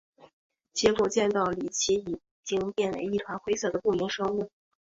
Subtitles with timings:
[0.73, 4.49] 结果见到李奇已经变为一团灰色的不明生物。